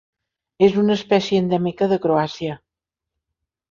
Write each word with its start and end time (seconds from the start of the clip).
És 0.67 0.77
una 0.85 0.95
espècie 1.01 1.43
endèmica 1.43 1.93
de 1.95 2.01
Croàcia. 2.09 2.61